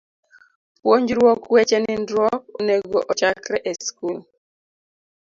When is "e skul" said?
3.69-4.17